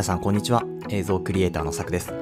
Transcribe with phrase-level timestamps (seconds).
[0.00, 0.64] 皆さんこんにちは。
[0.88, 2.14] 映像クリエイターのさくです。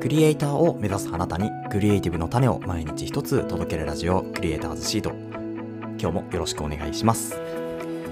[0.00, 5.10] クリエイターを目指すあなたにクリエイティブの種を毎日一つ届けるラジオクリエイターズシート。
[6.00, 7.38] 今日もよろしくお願いします。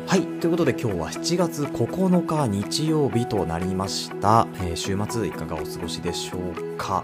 [0.06, 0.26] はい。
[0.40, 7.02] ということで今日は7月9日日曜日となりました、えー週末いかがお過ごしでしょうか。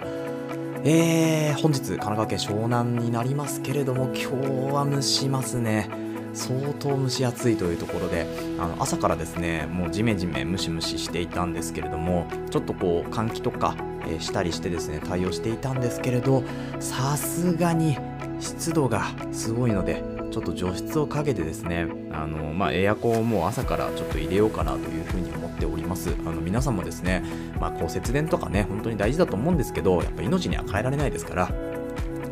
[0.84, 6.09] えー、本日神奈川県湘南になりますけれども今日は蒸しますね。
[6.32, 8.26] 相当蒸し暑いというところで
[8.58, 16.42] あの朝からですねもうジメジメムシムシしていたんですけれどもちょっとこう換気とか、えしたりしてですね対応していたんですけれど
[16.78, 17.98] さすがに
[18.40, 26.14] 湿度がすごいのでちょっと除湿をかけてですねあの、まあ、エアコンをもう朝からちょっと入れようかなというふうに思っております。
[26.20, 27.22] あの皆さんもですね、
[27.60, 31.69] まあ、こう節電とかね本当に大事だと思うんですけどやっぱ命には変えられないですから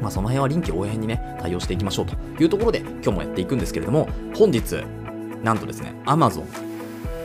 [0.00, 4.84] まあ、その辺は臨機応変にね対応していきましょうというところで今日もやっていくんですけれども本日
[5.42, 6.44] なんとですね Amazon、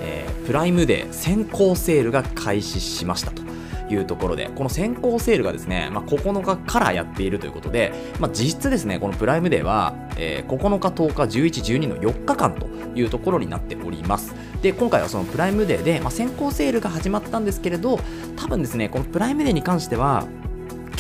[0.01, 3.41] えープライムデー先行セールが開始しましたと
[3.89, 14.35] いうところでこの先行セールがですね、まあ、9日からやっているということで、まあ、実質ですねこのプライムデーは、えー9日10日11、12の4日間というところになっております。
[14.61, 17.99] で今回はそのプライムデーで、まあ、先行セールが始まったんですけれど
[18.37, 20.25] 多分ですねこのプライムデーに関しては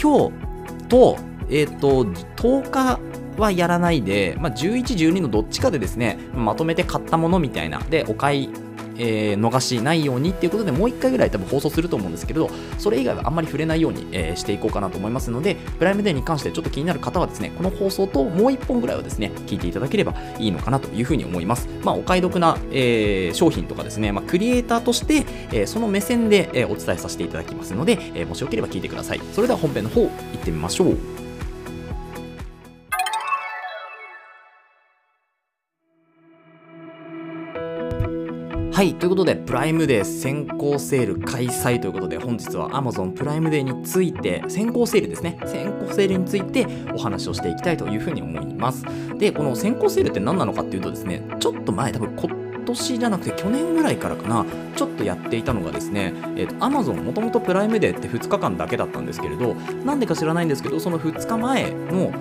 [0.01, 1.17] 今日と,、
[1.49, 2.99] えー、と10日
[3.37, 7.79] はやらないで、まあ、11、12のどっちかでですねまとめて買ったものみたいな。
[7.79, 8.49] でお買い
[8.97, 21.67] えー逃しないようにっていうことでもう1回ぐらい多分放送すると思うんですけれどそれ以外はあんまり触れないように、えーしていこうかなと思いますのでプライムデーに関してちょっと気になる方はですねこの放送ともう1本ぐらいはですね聞いていただければいいのかなというふうに思います。
[21.83, 29.21] まあお買い得な、えー商品とかですね、まあ、クリエイターとして、えその目線で、えお伝えさせていただきますので、えもしよければ聞いてください。
[29.33, 31.22] それでは本編の方行ってみましょう。
[38.83, 48.83] はい、ということで、プライムデー先行セール開催ということで、本日は Amazon プライムデーについて、先行セールですね、先行セールについてお話をしていきたいというふうに思います。
[49.17, 52.29] で、この先行セールって何なのかっていうとですね、ちょっと前、多分今
[52.65, 54.45] 年じゃなくて去年ぐらいからかな、
[54.75, 59.55] ちょっとやっていたのがですね、えー、と Amazon もともとプライムデーって2日間だけだったんですけれど、
[59.85, 62.11] なんでか知らないんですけど、その2日前の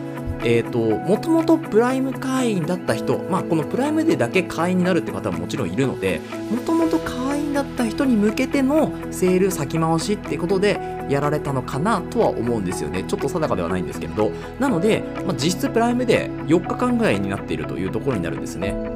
[0.45, 6.21] えー、ともともとプライム会員だった人、まあ、このプライムデーだけ会員になるって方ももちろんいるので
[6.51, 13.05] もともと会員だった人に向けてのセール先回しってことでやられたのかなとは思うんですよね。
[13.05, 14.31] ちょっと定かではないんですけれど。
[14.59, 18.92] なので、まあ、実質プライムデー4日間ぐらいになっているというところになるんですね。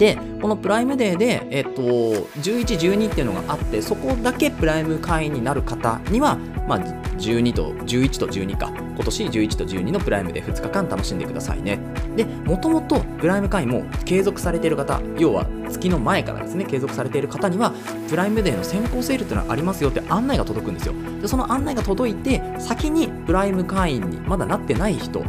[0.00, 8.72] でこのプライムデーで、えっと、11、12っていうのがあってそこだけプライム会員になる方には、まあ、12と11と12か。
[9.00, 11.78] 今年11と12のプライムで2日間楽しんでくださいね。
[12.16, 17.72] でもともとプライム会員も継続されている方要は月の前からですね継続されている方には
[18.10, 20.94] プライムデーの先行セールっていうのがありますよって案内が届くんですよ。
[21.22, 25.24] でその案内が届いて先にプライム会員にまだなってない人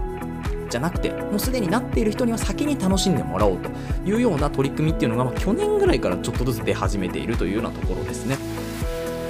[0.71, 3.69] じゃなくてもうすでになっている人には先に楽しんでもらおうと
[4.05, 8.37] いうような取り組みっていうのが、まあ去年ぐらいからちょっとずつ出始めているというようなところですね。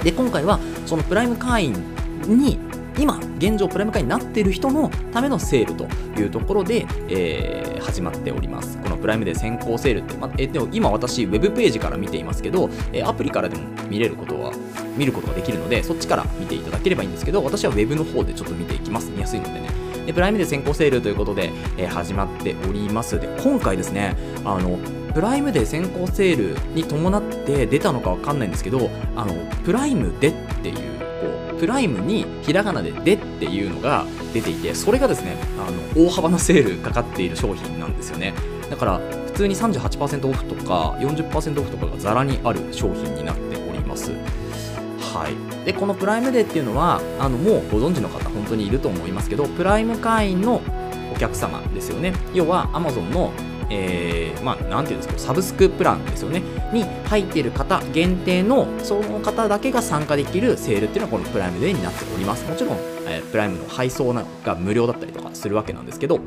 [0.02, 1.74] で今回はそのプライム会員
[2.26, 2.58] に
[2.98, 5.86] 今現状プライム会員になっている人のためのセールと
[6.20, 8.78] いうところで、えー始まっております。
[8.78, 14.52] このプライムで先行セールって、まあえでも今私ウェブページから見ていますけど、えーアプリからでも見れることは
[14.96, 19.10] 見ることができるのでそっちから見ていただければいいんですけど私はウェブの方でちょっと見ていきます。
[19.10, 19.81] 見やすいのでね。
[20.06, 23.20] でプライムで先行セールということで、えー始まっております。
[23.20, 24.78] で今回ですねあの
[25.12, 30.32] プライムで先行セールに伴って出たのかわかんないんですけどあのプライムでっ
[30.62, 30.76] ていう
[31.20, 35.70] こうプライムにひらがなで「で」っていうのが出ていてそれがですねあ
[36.00, 38.32] の大幅なセールかかっている商品なんですよね。
[38.70, 44.12] だから普通に38%オフとか40%オフとかがざらにある商品になっております。
[45.12, 50.62] はい、でこのプライムデーっていうのはあのもうご存知の方本当にいると思いますけどプライム会員の
[51.14, 52.14] お客様ですよね。
[52.32, 53.32] 要は Amazon の
[53.74, 56.42] えーまあ、なんていうんですかサブスクプランですよね。
[56.74, 62.46] に入っている方限定のその方だけが参加できるセールっていうのはこのプライムデーになっております。
[62.46, 62.76] もちろん、
[63.06, 66.20] えープライムの配送が無料だったりとかするわけなんですけど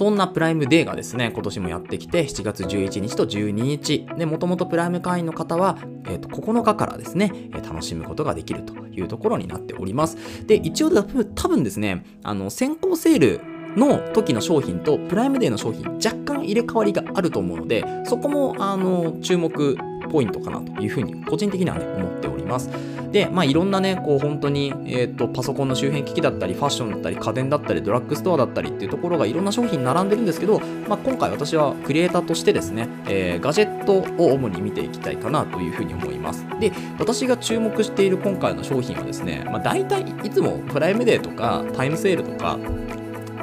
[0.00, 5.76] そんなプライムデーがですね、今年もやってきて、7月11日と12日、で、もともとプライム会員の方は、
[6.06, 10.16] えーと9日からですね、楽しむことができるというところになっております。
[10.46, 13.40] で、一応多分多分ですね、あの、先行セール
[13.76, 19.76] の時の商品とプライムデーの商品、若干入れ替わりがあると思うので、そこも、あの、注目
[20.10, 22.70] ポイントかなというふうに、個人的にはね、思っております。
[23.12, 36.46] で、まあ、いろんなね、こう本当に、えーと、パソコンの周辺機器だったり、ファッションだったり、家電だったり、ドラッグストアだったりっていうところがいろんな商品並んでるんですけど、まあ、今回私はクリエイターとしてですね、えー、ガジェットを主に見ていきたいかなというふうに思います。
[36.60, 42.58] で、私が注目している今回の商品はですね、まあ、大体いつもプライムデーとかタイムセールとか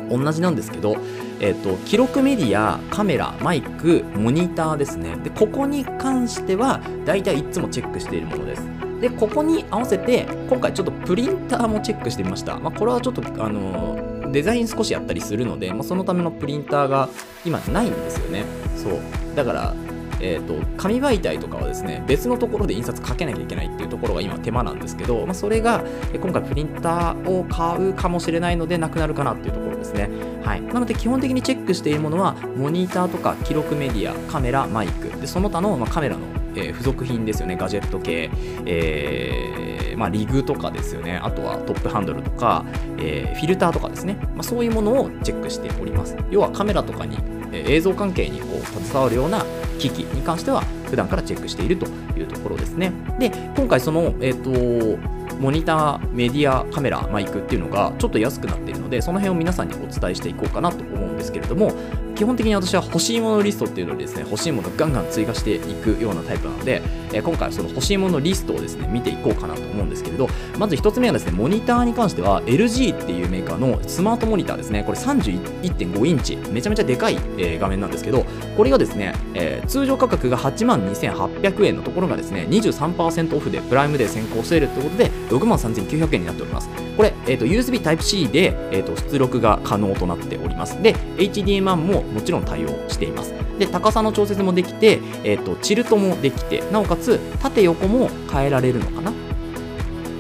[0.10, 0.98] 同じなんですけど、
[1.40, 5.16] えっ、ー、と、記録メディア、カメラ、マイク、モニターですね。
[5.24, 8.68] で、ここに関しては、大体いつもチェックしているものです。
[9.02, 12.60] で、ここに合わせて、今回ちょっとプリンターもチェックしてみました。
[12.60, 17.10] まあ、これはちょっと、あのデザイン少しやったりするので、まあ、そのためのプリンターが
[17.46, 18.44] 今ないんですよね。
[18.76, 19.00] そう。
[19.36, 19.74] だから、
[20.20, 25.84] えーと、紙媒体とかはですね別のところで印刷かけなきゃいけないっていうところが今手間なんですけど、まあ、それが
[26.14, 30.10] 今回プリンターを買うかもしれないのでなくなるかなっていうところですね、
[30.44, 35.08] はい、なので基本的にチェックしているものはモニターとか記録メディアカメラマイク。
[35.20, 36.22] でその他の、まあ、カメラの、
[36.56, 37.56] えー、付属品ですよね。
[37.56, 38.30] ガジェット系、
[38.66, 41.20] えーまあ、リグとかですよね。
[41.24, 42.66] あとはトップハンドルとか、
[42.98, 46.16] えー、フィルターとかですね、まあ、そういうものをチェックしております。
[46.30, 47.18] 要はカメラとかに
[47.52, 49.46] 映像関係にこう携わるような
[49.80, 51.88] 機器に関しては普段からチェックしていると
[52.18, 52.92] いうところですね。
[53.20, 61.72] で、今回その、えっ、ー、と、モニター、メディア、カメラ、マイクっていうのがちょっと安くなっているので、その辺を皆さんにお伝えしていこうかなと思うんですけれども、
[62.16, 66.82] 基本的に私は欲しいものリストっていうのにですね、欲しいものをガンガン追加していくようなタイプなので、
[67.14, 78.26] え、今回はその欲しいものリストをですね、見ていこうかなと思うんですけれど、まず1つ目はですね、モニターに関しては LG っていうメーカーのスマートモニターですね、これ31.5インチ、めちゃめちゃでかい、え、画面なんですけど、
[78.56, 86.70] これがですね、え、通常価格が8万2800円のところがですね、23%オフでプライムで先行セールということで、6万3900円になっております。
[86.98, 90.82] これ、えーと、USB Type-C で、えーと、出力が可能となっております。
[90.82, 93.47] で、HDMI ももちろん対応しています。
[93.60, 99.12] で、高さの調節もできて、えーと、チルトもできて、なおかつ縦横も変えられるのかな？
[99.12, 99.14] っ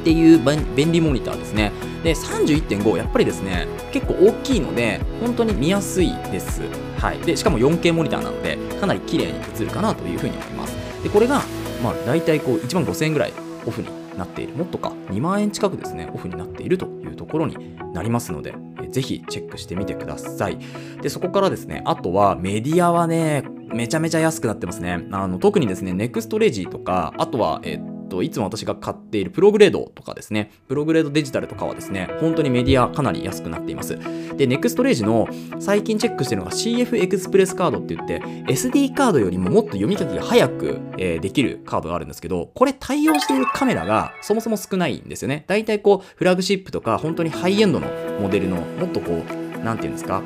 [0.03, 0.39] ていう
[0.75, 1.71] 便利モニターですね。
[2.03, 6.61] で、31.5、やっぱりですね、結構大きいので、本当に見やすいです。
[6.97, 7.17] はい。
[7.19, 10.75] で、しかも 4K モニターなので、かなり綺麗に映るかなというふうに思います。
[11.03, 11.41] で、これが、
[11.83, 13.33] まあ、大体こう、1万5000円ぐらい
[13.65, 14.53] オフになっている。
[14.53, 18.55] もっとか、2万円近くですね、オフになっているというところになりますので、
[18.91, 20.57] ぜひチェックしてみてください。
[21.01, 23.43] で、そこからですね、あとはメディアはね、
[23.73, 25.05] めちゃめちゃ安くなってますね。
[25.11, 33.98] あの、特にですね、ネクストレジとか、あとは、えっと、いつも私が買っているプログレードとかですね、プログレードデジタルとかはですね、本当にメディアかなり安くなっています。
[34.36, 35.27] で、ネクストレージの
[35.59, 38.21] 最近チェックしてるのが CF エクスプレスカードって言って、
[38.51, 45.45] SD カードよりももっと読み書きが早く、えー、できるカードがあるんですけど、これ対応しているカメラがそもそも少ないんですよね。
[45.48, 47.88] だいたいこう、フラグシップとか、本当にハイエンドの
[48.19, 50.21] モデルの、もっとこう、なんていうんですか、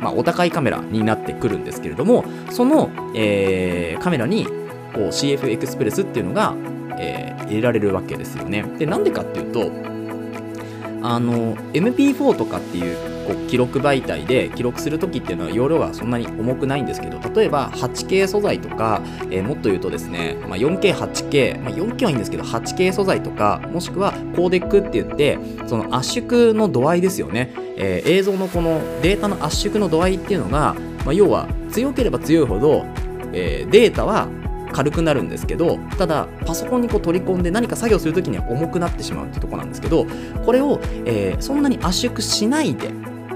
[0.00, 4.46] まあ、お高いカメラになってくるんですけれども、その、えー、カメラに
[4.92, 6.54] こう CF エクスプレスっていうのが
[7.02, 8.62] えー、入れられるわけですよね。
[8.78, 9.70] で、なんでかっていうと、
[11.02, 12.96] あの、MP4 とかっていう
[13.26, 27.52] こう記録媒体で記録するときっていうのは容量がそんなに重くないんですけど、例えば 8K 素材とか、えー、もっと言うとですね、まあ、4K、8K、まあ、4K はいいんですけど、8K 素材とか、もしくはコーデックって言って、その圧縮の度合いですよね。
[27.76, 30.74] えー、映像のこのデータの圧縮の度合いっていうのが、
[31.04, 32.84] まあ、要は強ければ強いほど、
[33.32, 34.28] えー、データは
[34.72, 40.06] 軽くなるんですけどただパソコンにこう取り込んで何か作業するときには重くなってしまうっていうところなんですけど
[40.44, 42.90] これを、えー、そんなに圧縮しないで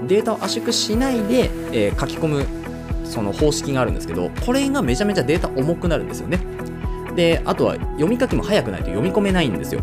[0.07, 2.45] データを圧縮しないで、えー、書き込む
[3.05, 6.39] その方式があるんですけどこれがめちゃめちゃデータ重くなるんですよね。
[7.15, 9.81] であとは読み書きも早くないと読み込めないんですよ。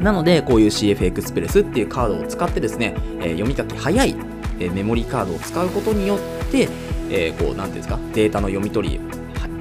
[0.00, 4.16] なのでこういう CF エクスプレスっていうカードを使ってですね、えー、読み書き早い、
[4.58, 6.18] えメモリーカードを使うことによっ
[6.50, 6.68] て、
[7.08, 9.00] えこうなんていうんですかデータの読み取り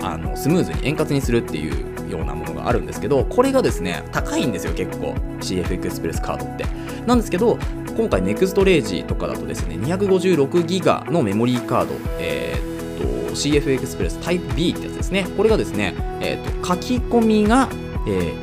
[0.03, 5.15] あのスムーズに円滑にするっていうようなものがあるんですけどこれがですね高いんですよ結構。
[5.39, 6.65] CF エクスプレスカードって。
[7.05, 7.57] なんですけど
[7.97, 15.27] 今回 NEXT レージとかだとですね256ギガのメモリーカード、えー、CF エクスプレス Type B ってやつですね。
[15.37, 17.69] これがですね、えー、と書き込みが、
[18.07, 18.33] え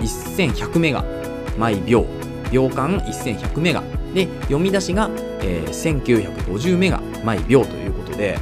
[0.00, 1.04] ー、1100メガ。
[1.58, 2.06] 毎秒。
[2.50, 3.82] 秒間1100メガ。
[4.14, 5.10] で読み出しが、
[5.42, 7.00] えー、1950メガ。
[7.24, 8.38] 毎秒ということで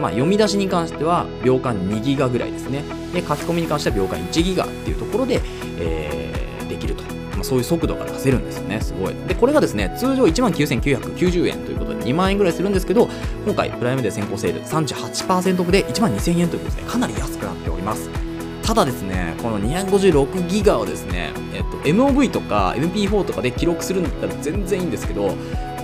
[0.00, 2.82] まあ、読み出しに関しては秒間2ギガぐらいですね。
[3.12, 5.40] で、書き込みに関しては秒間1ギガっていうところで、
[5.78, 7.02] えー、できると。
[7.38, 8.80] まあ、そういう速度が出せるんですよね。
[8.80, 9.14] すごい。
[9.28, 13.08] で、これがですね、通常1万9990円ということで2万円ぐらいするんですけど、
[13.46, 18.10] 今回プライムで先行セール38%オフで1万2000円ということでね、かなり安くなっております。
[18.62, 25.34] ただですね、この256ギガをですね、えっと、MOV とか MP4 とかで記録するんだったら全然いいんですけど、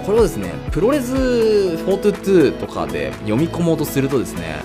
[0.05, 4.57] これをですねプロレス422とかで読み込もうとするとですね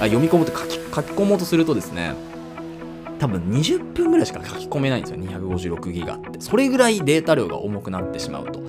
[0.00, 2.14] あ読み込むと書き書き込もうとするとですね
[3.18, 5.18] 多分20分ぐらいしか書き込めないんですよ。
[5.18, 6.40] 256ギガって。
[6.40, 8.60] それぐらいデータ量が重くなってしまうと、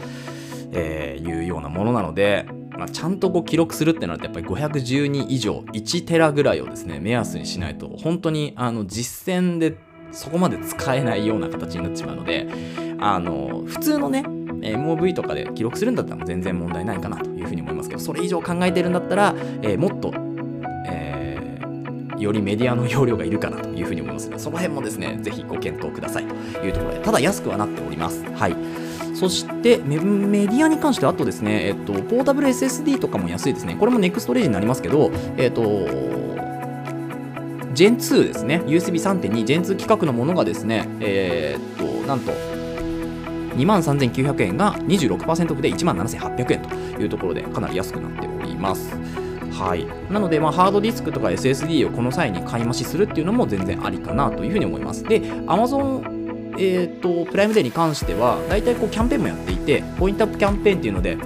[0.71, 2.45] えー、いうようなものなので、
[2.77, 9.77] まあ、ちゃんとこう記録するってなるとやっぱり512以上1テラぐらいをですね目安にしないと本当にあの実践で
[10.11, 12.47] そこまで使えないような形になってしまうので
[12.99, 14.23] あの普通のね
[14.75, 20.13] MOV とかで記録するんだったら全然問題ないかなというふうに思いますけどそれ以上考えてるんだったら、えー、もっと
[20.87, 21.37] え
[22.19, 28.23] よりメディアの容量がいるかなというふうに思いますので、その辺もですね、ぜひご検討くださいというところで、ただ安くはなっております。
[28.33, 28.55] はい。
[29.13, 33.75] そしてメ、ディアに関しては、あとですね、えっと、ポータブル SSD とかも安いですね。
[33.79, 35.61] これも NEXT レージになりますけど、えっと、
[37.73, 42.31] Gen2 ですね、USB3.2 Gen2 規格のものがですね、えー、っと、なんと、
[43.57, 46.61] 23,900円が26%オフで17,800円
[46.95, 48.95] というところでかなり安くなっております。
[49.51, 55.03] はい、なので、まあ、ハードディスクとか SSD をこの際に買い増しするっていうのも全然ありかなというふうに思います。
[55.03, 56.17] で、Amazon
[56.59, 61.17] えーと、プライムデーに関しては、大体こうキャンペーンもやっていて、ポイントアップキャンペーンっていうので、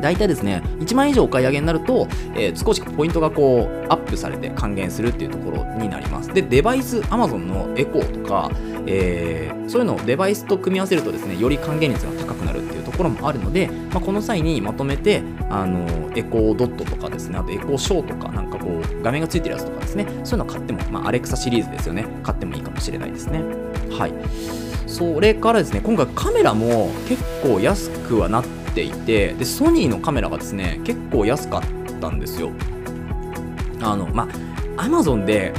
[0.00, 6.32] 大体ですね、1万円以上お買い上げになると、えー、少しポイントがこうアップされて還元するっていうところになります。
[6.32, 8.50] で、デバイス、Amazon のエコーとか、
[8.90, 23.42] えー、そういうのをデバイスと組み合わせるとですね、より還元率が高くなるっていうところもあるので、まあ、この際にまとめて、あのエコードットとかですね、あとエコーショーとか、なんかこう、画面がついてるやつとかですね、そういうの買っても、まあ、アレクサシリーズですよね、買ってもいいかもしれないですね。
[23.90, 24.12] はい。
[24.86, 31.62] それからですね、今回カメラも結構安くはなっていて、で、ソニーのカメラがですね、結構安かっ
[32.00, 32.50] たんですよ。
[33.82, 34.28] あの、ま
[34.76, 35.52] あ、アマゾンで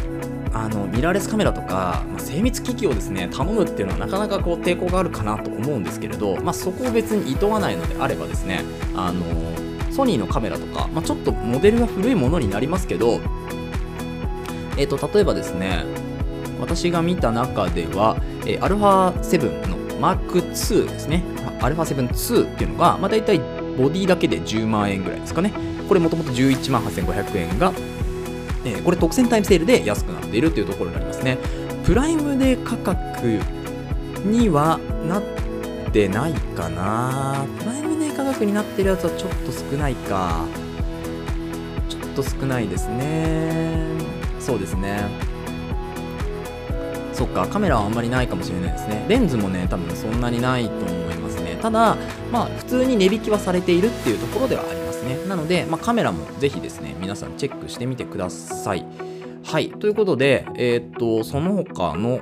[0.54, 8.64] あのミラーレスカメラとか、まあ、精密機器をですね頼むっていうのはなかなかこう抵抗があるかなと思うんですけれど、まあ、そこを別に厭わないのであればですね
[8.96, 9.24] あの
[9.92, 13.20] ソニーのカメラとか、まあ、ちょっとモデルが古いものになりますけど、
[14.78, 15.84] えー、と例えばですね
[16.60, 21.24] 私が見た中では、えー、α7 の Mark2 ですね。
[21.60, 23.40] α7-2 っていうのが、まあ、大体
[23.78, 25.52] ボディだけで10万円ぐらいですかね。
[25.88, 27.74] これもともと11万8500円が
[28.66, 31.38] えー、これ特選タイムセールで安くなっているというところになりますね。
[31.86, 33.40] プライムデー価格
[34.26, 35.24] にはなっ
[35.92, 37.46] てないかな。
[37.60, 40.46] プライムデー価格になってるやつはちょっと少ないか。
[41.88, 43.88] ちょっと少ないですね。
[44.40, 45.10] そうですね。
[47.14, 49.06] そっか、カメラはあんまりないかもしれないですね。
[49.10, 51.58] レンズもね、多分そんなにないと思いますね。
[51.62, 51.98] ただ、
[52.32, 54.79] まあ、普通に値引きはされているっていうところではあります。
[55.00, 55.28] ですね。
[55.28, 58.86] なので、まあ、カメラもぜひですね、皆さんチェックしてみてください。
[59.44, 59.70] はい。
[59.72, 62.22] ということで、えー、っと、その他の、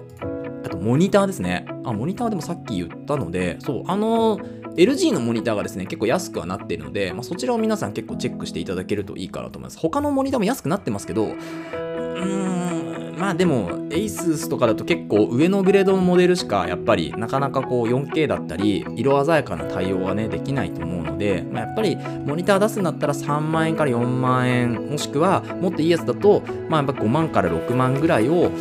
[0.65, 1.65] あと、モニターですね。
[1.83, 4.37] あ、モニターでもさっき言ったので、そう、あの、
[4.75, 9.79] LG のモニターがですね、結構安くはなっているので、まあ、そちらを皆さん結構チェックしていただけるといいかなと思います。
[9.79, 12.76] 他のモニターも安くなってますけど、うーん、
[13.17, 28.51] まあでも、ASUS とかだと結構上のグレードのモデルしかやっぱりなかなかこう 4K だったり、色鮮やかな対応はね、できないと思うので、まあ、やっぱりモニター出すんだったら3万円から4万円、もしくはもっといいやつだと、まあやっぱ5万から6万ぐらいをこ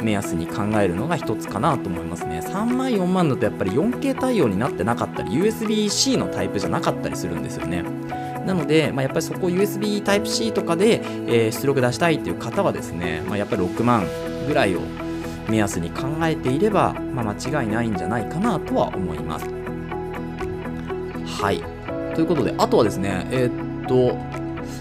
[0.00, 2.40] う目安に考えるのが一つかなと思いますね。
[2.44, 7.84] 3万、4万だとやっぱり 4K 対応になってなかったり、USB-C のタイプじゃなかったりするんですよね。
[8.48, 14.06] なので、まあ、やっぱりそこ USB Type-C とかで、えー、出力出したいっていう方はですね、まあ、やっぱり6万
[14.46, 14.80] ぐらいを
[15.50, 19.46] 目安に考えていれば、まあ、間違いないんじゃないかなとは思います。
[21.42, 21.62] はい。
[22.14, 24.16] ということで、あとはですね、えー、っと、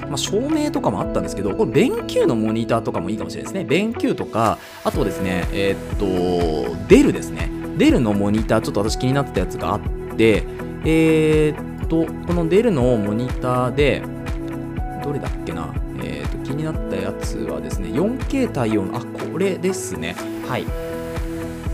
[0.08, 3.70] まあ、照明とかもあったんですけど、これ、弁球のモニターとかもいいかもしれないですね。
[3.70, 7.50] 弁球とか、あとはですね、えー、っと、デルですね。
[7.78, 9.82] デルのモニター、ちょっと私気になってたやつがあっ
[10.16, 10.46] て、
[10.86, 14.04] えー、と、このデルのモニターで、
[15.04, 20.16] どれだっけな、えーと、気になったやつはですね、4K 対応の、あ、これですね。
[20.48, 20.66] はい。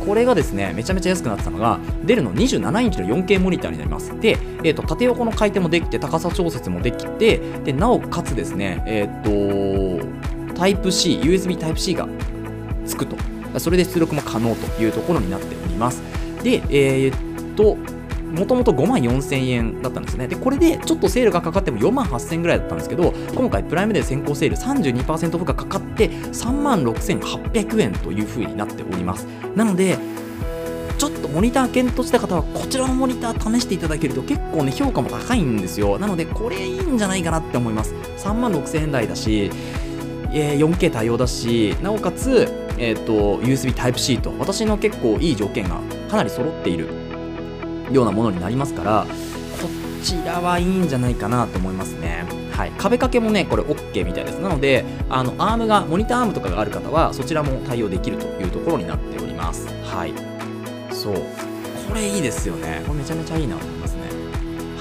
[0.06, 4.20] これがですね、めちゃめちゃ安くなってたのが、デルの27インチの 4K モニターになります。
[4.20, 10.00] で、えーと、縦横の回転もできて、高さ調節もできて、でなおかつですね、えっ、ー、
[10.50, 12.08] と、タイプ C、USB Type-C が
[12.86, 13.16] つくと。
[13.60, 16.02] それで出力も可能というところになっております。
[16.44, 17.78] で、えー、っと、
[18.34, 20.28] もともと5万4千円だったんですね。
[20.28, 29.26] で、これでちょっとセールがかかっても4万8000円ぐらいだったんですけど、今回プライムデー先行セール32%オフがかかって3万6800円という風になっております。
[29.56, 29.98] なので、
[30.98, 39.52] ちょっとモニター検討した方はこちらのモニター試していただけると結構ね評価も高いんですよなのでこれいいんじゃないかなって思います3万6000円台だし、
[40.32, 42.48] えー、4K 対応だしなおかつ、
[42.78, 47.03] えーと、USB Type-C と私の結構いい条件がかなり揃っている
[47.92, 49.06] ようなものになりますから
[49.62, 49.70] こ
[50.04, 52.26] ちらはいいんじゃないかなと思いますね。
[52.52, 54.40] はい、壁掛けもねこれ OK みたいです。
[54.40, 59.68] なのであのアームがモニターアームとかがある方はそちらも対応できるというところになっております。
[59.84, 60.14] はい。
[60.94, 61.16] そう。
[61.88, 62.84] これいいですよね。
[62.86, 64.02] これめちゃめちゃいいなと思いますね。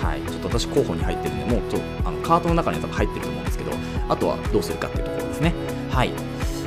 [0.02, 0.20] はい。
[0.22, 3.72] ちょっと私候補に入ってるんでもうちょっとあのカートの中には多分入ってると思うんですけど
[4.08, 5.54] あとはどうするかっていうところですね。
[5.90, 6.12] はい。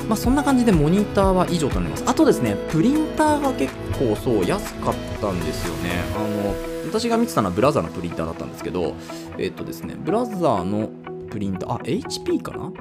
[0.08, 2.04] まあ、そんな感じでモニターは以上となります。
[2.06, 6.04] あとですね、プリンターが結構そう安かったんですよね。
[6.16, 6.56] あの、
[6.88, 8.96] 私が見てたのはブラザーのプリンターだったんですけど、
[9.38, 10.90] えっ、とですね、ブラザーの
[11.30, 12.72] プリンター、あ、HP かな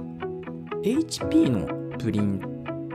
[0.83, 2.40] ?HP のプリン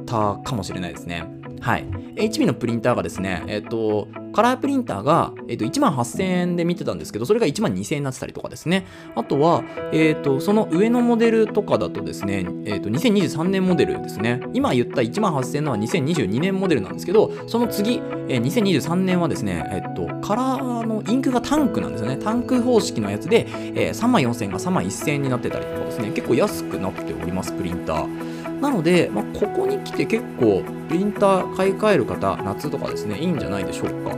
[0.06, 1.38] ターかもしれないですね。
[1.62, 1.86] はい。
[2.16, 8.86] HP のプリンターがですね、えっ、と、カラープリンターが、えっ、と、1万8000円で見てたんですけど、それが1万2000円になってたりとかですね。
[9.16, 14.42] あとは、えっ、と、その上のモデルとかだとですね、えっ、と、2023年モデルですね。
[14.54, 22.18] 今言った1万8000円のは2022年モデルなんですけど、その次、えー、2023年はですね、えっ、と、カラーのインクがタンクなんですよね。
[22.18, 28.38] タンク方式のやつで、えー、3万4000円が3万1000円になってたりとかですね、結構安くなっております、プリンター。
[28.62, 34.16] なので、まあ、ここに来て結構プリンター買い替える方、夏とかですね、いいんじゃないでしょうか。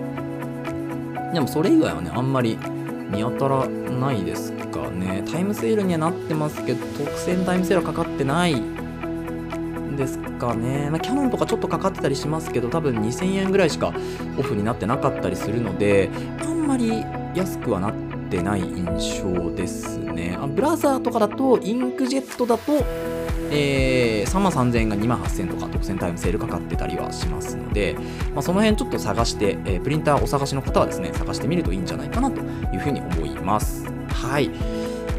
[1.33, 2.57] でもそれ以外はね、あんまり
[3.11, 5.23] 見当たらないですかね。
[5.31, 8.61] タイムセールにはなってますけど、特選タイムセールはかかってない
[9.97, 10.89] ですかね。
[10.89, 13.93] まあ、キャノンとかちょっとかかってたりしますけど、多分2000円ぐらいしか
[14.37, 16.09] オフになってなかったりするので、
[16.41, 17.05] あんまり
[17.35, 17.93] 安くはなっ
[18.29, 20.37] てない印象ですね。
[20.41, 22.83] あブラザーとかだと、インクジェットだと、
[23.51, 27.95] えー、3万3000円が2万8000円とか特選タイムセールかかってたりはしますので、
[28.33, 33.85] まあ、その辺ちょっと探して、えー、プリンターお探しの方はですね、探してみるといいんじゃないかなというふうに思います。
[34.09, 34.49] はい。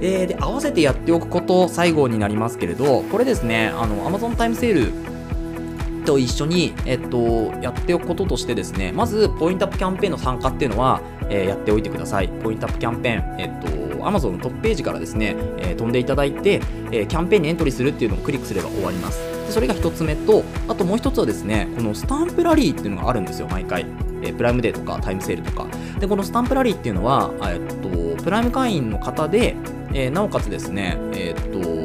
[0.01, 5.12] えー、で、合わせてやっておくこと最後になりますけれど、これですね、あの、Amazon タイムセール
[6.03, 12.29] と一緒に、えっと、やっておくこととしてですね、まず、ポイントアップキャンペーンの参加っていうのは、えー、やっておいてください。
[12.29, 13.69] ポイントアップキャンペーン、えっと、
[14.05, 19.19] Amazon のトップページからですね、えー、飛んでいただいて、えー、キャンペーンにエントリーするっていうのをクリックすれば終わります。
[19.47, 23.87] でそれが1つ目と、あともう1つはですね、このスタンプラリーっていうのがあるんですよ、毎回。
[24.23, 25.67] え、プライムデーとかタイムセールとか。
[25.99, 29.57] で、このスタンプラリーっていうのは、えっと、プライム会員の方で、
[29.95, 31.82] え、なおかつですね、えっと、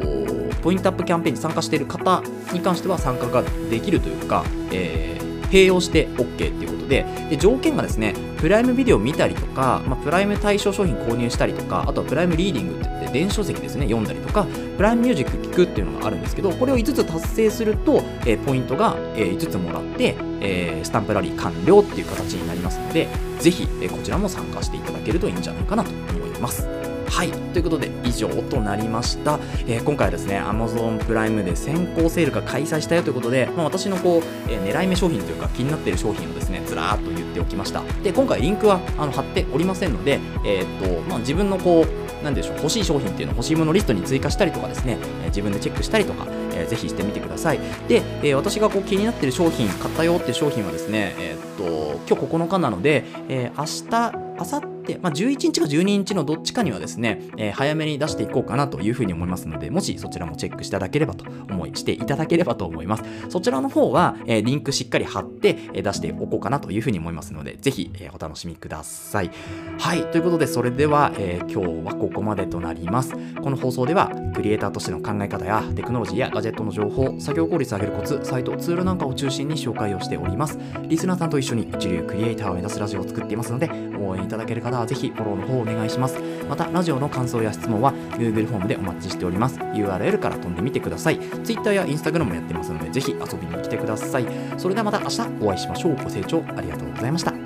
[0.68, 23.08] ポイントアップキャンペーンに参加している方に関しては参加ができるというか、えー、併用して OK っていうことでで条件がですねプライムビデオ見たりとか、まあ、プライム対象商品購入したりとかあとはプライムリーディングって言って電子書籍ですね読んだりとかプライムミュージック聞くっていうのがあるんですけどこれを5つ達成すると、えー、ポイントが、えー、5つもらって、えー、スタンプラリー完了っていう形になりますので
[23.40, 26.77] ぜひ、え、こちらも参加していただけるといいんじゃないかなと思います。
[27.10, 27.30] はい。
[27.30, 29.38] ということで、以上となりました。
[29.66, 37.82] えー、今回はですね、Amazon プライムで先行セールが開催したよということで、まあ、私のこう、えー、狙い目商品というか気になっている商品をですね、ずらーっと言っておきました。
[38.02, 47.58] で、今回リンクはあの貼っておりませんので、えー、っと、まあ、自分のこう、なんでしょう、欲しい商品っていうのを欲しいものリストに追加したりとかですね、え自分でチェックしたりとか、えー、ぜひしてみてください。
[47.88, 63.02] で、えー、私がこう気になっている商品、買ったよっていう商品はですね、えー、っと、今日9日なので、えー、明日、明後日で、まあ、11日か12日のどっちかにはですね、えー、早めに出していこうかなというふうに思いますので、もしそちらもチェックしていただければと思い、していただければと思います。
[63.28, 69.30] そちらの方は、えー、リンクしっかり貼って、えー、出しておこうかなというふうに思いますので、ぜひ、えー、お楽しみください。
[69.78, 73.12] はい、ということで、それでは、えー、今日はここまでとなります。
[73.42, 80.58] この放送では、クリエイターとしての考え方やテクノロジーやガジェットの情報、作業効率を上げるコツ、サイト、ツールなんかを中心に紹介をしております。
[80.86, 83.70] リスナーさんと一緒に一流クリエイターを目指すラジオを作っていますので、
[84.00, 86.20] 応援いただける方はぜひフォローの方お願いします。
[86.48, 89.58] また、ラジオの感想や質問は Google フォームでお待ちしております。
[89.58, 91.18] URL から飛んでみてください。
[91.44, 94.26] Twitter や Instagram もやってますので、ぜひ遊びに来てください。
[94.56, 95.96] それではまた明日お会いしましょう。
[95.96, 97.37] ご清聴ありがとうございました。